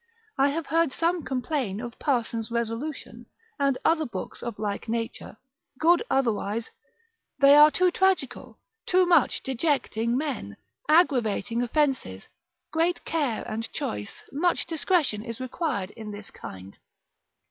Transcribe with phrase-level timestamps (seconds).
[0.35, 3.27] I have heard some complain of Parson's Resolution,
[3.59, 5.37] and other books of like nature
[5.77, 6.71] (good otherwise),
[7.37, 10.57] they are too tragical, too much dejecting men,
[10.89, 12.27] aggravating offences:
[12.71, 16.79] great care and choice, much discretion is required in this kind.